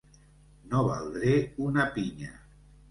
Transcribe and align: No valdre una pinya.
No 0.71 0.81
valdre 0.87 1.37
una 1.69 1.87
pinya. 1.99 2.37